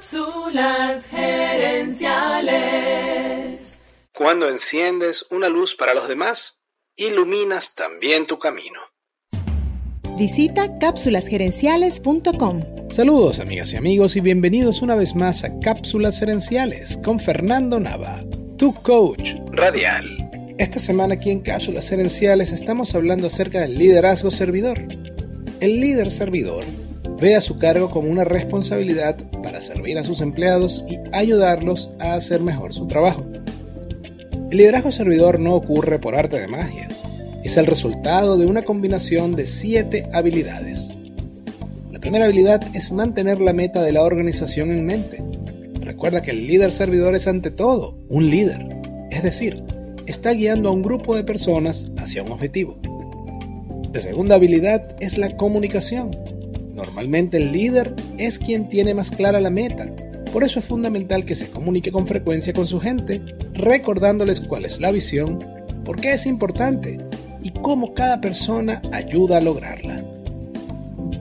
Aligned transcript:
Cápsulas 0.00 1.08
gerenciales. 1.08 3.80
Cuando 4.14 4.48
enciendes 4.48 5.26
una 5.30 5.50
luz 5.50 5.76
para 5.78 5.92
los 5.92 6.08
demás, 6.08 6.54
iluminas 6.96 7.74
también 7.74 8.26
tu 8.26 8.38
camino. 8.38 8.80
Visita 10.16 10.78
cápsulasgerenciales.com. 10.78 12.88
Saludos 12.88 13.40
amigas 13.40 13.74
y 13.74 13.76
amigos 13.76 14.16
y 14.16 14.20
bienvenidos 14.20 14.80
una 14.80 14.94
vez 14.94 15.14
más 15.14 15.44
a 15.44 15.60
Cápsulas 15.60 16.18
Gerenciales 16.18 16.96
con 17.04 17.20
Fernando 17.20 17.78
Nava, 17.78 18.24
tu 18.56 18.72
coach 18.72 19.34
radial. 19.50 20.30
Esta 20.56 20.78
semana 20.78 21.16
aquí 21.16 21.30
en 21.30 21.40
Cápsulas 21.40 21.90
Gerenciales 21.90 22.52
estamos 22.52 22.94
hablando 22.94 23.26
acerca 23.26 23.60
del 23.60 23.76
liderazgo 23.76 24.30
servidor. 24.30 24.78
El 25.60 25.78
líder 25.78 26.10
servidor 26.10 26.64
ve 27.20 27.36
a 27.36 27.40
su 27.40 27.58
cargo 27.58 27.90
como 27.90 28.08
una 28.08 28.24
responsabilidad 28.24 29.16
para 29.42 29.60
servir 29.60 29.98
a 29.98 30.04
sus 30.04 30.20
empleados 30.20 30.84
y 30.88 30.98
ayudarlos 31.12 31.90
a 31.98 32.14
hacer 32.14 32.40
mejor 32.40 32.72
su 32.72 32.86
trabajo. 32.86 33.24
El 34.50 34.56
liderazgo 34.56 34.90
servidor 34.90 35.38
no 35.38 35.54
ocurre 35.54 35.98
por 35.98 36.14
arte 36.14 36.40
de 36.40 36.48
magia, 36.48 36.88
es 37.44 37.56
el 37.56 37.66
resultado 37.66 38.36
de 38.36 38.46
una 38.46 38.62
combinación 38.62 39.36
de 39.36 39.46
siete 39.46 40.06
habilidades. 40.12 40.90
La 41.92 42.00
primera 42.00 42.24
habilidad 42.24 42.62
es 42.74 42.90
mantener 42.92 43.40
la 43.40 43.52
meta 43.52 43.82
de 43.82 43.92
la 43.92 44.02
organización 44.02 44.70
en 44.70 44.86
mente. 44.86 45.22
Recuerda 45.80 46.22
que 46.22 46.30
el 46.30 46.46
líder 46.46 46.72
servidor 46.72 47.14
es 47.14 47.26
ante 47.26 47.50
todo 47.50 47.98
un 48.08 48.30
líder, 48.30 48.66
es 49.10 49.22
decir, 49.22 49.62
está 50.06 50.32
guiando 50.32 50.70
a 50.70 50.72
un 50.72 50.82
grupo 50.82 51.14
de 51.14 51.24
personas 51.24 51.90
hacia 51.98 52.22
un 52.22 52.32
objetivo. 52.32 52.78
La 53.92 54.00
segunda 54.00 54.36
habilidad 54.36 54.96
es 55.00 55.18
la 55.18 55.36
comunicación 55.36 56.16
Normalmente 56.82 57.36
el 57.36 57.52
líder 57.52 57.94
es 58.16 58.38
quien 58.38 58.70
tiene 58.70 58.94
más 58.94 59.10
clara 59.10 59.38
la 59.38 59.50
meta, 59.50 59.90
por 60.32 60.44
eso 60.44 60.60
es 60.60 60.64
fundamental 60.64 61.26
que 61.26 61.34
se 61.34 61.50
comunique 61.50 61.92
con 61.92 62.06
frecuencia 62.06 62.54
con 62.54 62.66
su 62.66 62.80
gente, 62.80 63.20
recordándoles 63.52 64.40
cuál 64.40 64.64
es 64.64 64.80
la 64.80 64.90
visión, 64.90 65.38
por 65.84 66.00
qué 66.00 66.14
es 66.14 66.24
importante 66.24 66.98
y 67.42 67.50
cómo 67.50 67.92
cada 67.92 68.22
persona 68.22 68.80
ayuda 68.92 69.36
a 69.36 69.40
lograrla. 69.42 70.02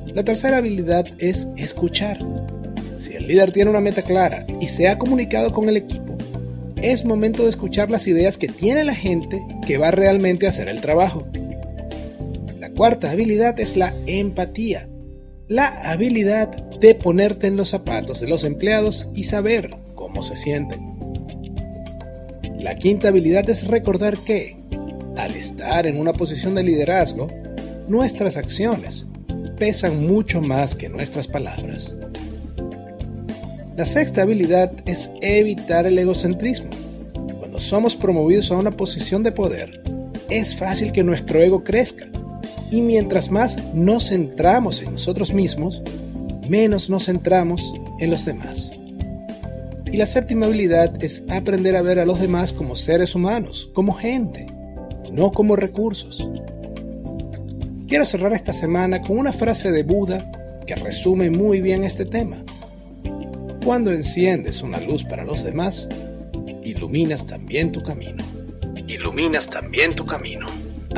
La 0.06 0.24
tercera 0.24 0.58
habilidad 0.58 1.06
es 1.18 1.50
escuchar. 1.58 2.20
Si 2.96 3.16
el 3.16 3.28
líder 3.28 3.52
tiene 3.52 3.70
una 3.70 3.82
meta 3.82 4.02
clara 4.02 4.46
y 4.62 4.68
se 4.68 4.88
ha 4.88 4.98
comunicado 4.98 5.52
con 5.52 5.68
el 5.68 5.76
equipo, 5.76 6.18
es 6.82 7.04
momento 7.04 7.44
de 7.44 7.50
escuchar 7.50 7.92
las 7.92 8.08
ideas 8.08 8.38
que 8.38 8.48
tiene 8.48 8.86
la 8.86 8.96
gente 8.96 9.42
que 9.68 9.78
va 9.78 9.92
realmente 9.92 10.46
a 10.46 10.50
hacer 10.50 10.70
el 10.70 10.80
trabajo. 10.80 11.28
La 12.62 12.70
cuarta 12.70 13.12
habilidad 13.12 13.60
es 13.60 13.76
la 13.76 13.94
empatía 14.06 14.88
la 15.50 15.66
habilidad 15.92 16.50
de 16.80 16.94
ponerte 16.94 17.48
en 17.48 17.58
los 17.58 17.70
zapatos 17.70 18.20
de 18.20 18.28
los 18.28 18.44
empleados 18.44 19.08
y 19.16 19.24
saber 19.24 19.76
cómo 19.96 20.22
se 20.22 20.36
sienten. 20.36 20.80
La 22.60 22.76
quinta 22.76 23.08
habilidad 23.08 23.50
es 23.50 23.68
recordar 23.68 24.16
que, 24.16 24.56
al 25.18 25.36
estar 25.36 25.88
en 25.88 26.00
una 26.00 26.14
posición 26.14 26.54
de 26.54 26.64
liderazgo, 26.64 27.28
nuestras 27.88 28.38
acciones 28.38 29.08
pesan 29.58 30.06
mucho 30.06 30.40
más 30.40 30.76
que 30.76 30.88
nuestras 30.88 31.28
palabras. 31.28 31.96
La 33.76 33.86
sexta 33.86 34.22
habilidad 34.22 34.72
es 34.86 35.12
evitar 35.22 35.88
el 35.88 35.98
egocentrismo. 35.98 36.70
Cuando 37.40 37.60
somos 37.60 37.96
promovidos 37.96 38.52
a 38.52 38.58
una 38.58 38.72
posición 38.72 39.24
de 39.24 39.32
poder, 39.32 39.82
es 40.30 40.56
fácil 40.56 40.92
que 40.92 41.04
nuestro 41.04 41.42
ego 41.42 41.64
crezca 41.64 42.08
y 42.72 42.82
mientras 42.82 43.32
más 43.32 43.74
nos 43.74 44.10
centramos 44.10 44.82
en 44.82 44.94
nosotros 44.94 45.34
mismos, 45.34 45.82
menos 46.50 46.90
nos 46.90 47.06
centramos 47.06 47.74
en 48.00 48.10
los 48.10 48.26
demás. 48.26 48.72
Y 49.92 49.98
la 49.98 50.06
séptima 50.06 50.46
habilidad 50.46 51.04
es 51.04 51.24
aprender 51.30 51.76
a 51.76 51.82
ver 51.82 52.00
a 52.00 52.06
los 52.06 52.22
demás 52.22 52.54
como 52.54 52.76
seres 52.76 53.16
humanos, 53.16 53.70
como 53.74 53.94
gente, 53.94 54.46
no 55.12 55.32
como 55.32 55.56
recursos. 55.56 56.28
Quiero 57.88 58.06
cerrar 58.06 58.34
esta 58.34 58.54
semana 58.54 59.02
con 59.02 59.18
una 59.18 59.34
frase 59.34 59.72
de 59.72 59.82
Buda 59.82 60.32
que 60.68 60.76
resume 60.76 61.32
muy 61.32 61.60
bien 61.60 61.84
este 61.84 62.06
tema. 62.06 62.38
Cuando 63.66 63.92
enciendes 63.92 64.62
una 64.62 64.80
luz 64.80 65.04
para 65.04 65.24
los 65.24 65.44
demás, 65.44 65.90
iluminas 66.64 67.26
también 67.26 67.72
tu 67.72 67.82
camino. 67.82 68.24
Iluminas 68.88 69.50
también 69.50 69.96
tu 69.96 70.06
camino. 70.06 70.46